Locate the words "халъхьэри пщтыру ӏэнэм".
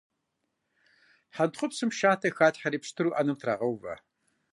2.35-3.37